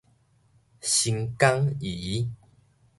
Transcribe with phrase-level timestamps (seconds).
[0.81, 2.27] 新港飴